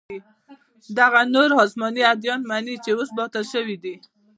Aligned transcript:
چې 0.83 0.89
دغه 0.99 1.21
نور 1.35 1.49
اسماني 1.63 2.03
اديان 2.13 2.41
مني 2.49 2.75
چې 2.83 2.89
اوس 2.97 3.09
باطل 3.17 3.43
سوي 3.53 3.77
دي. 3.83 3.95